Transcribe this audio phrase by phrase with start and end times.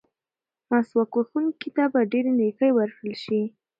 [0.69, 3.41] مسواک وهونکي ته به ډېرې نیکۍ ورکړل شي.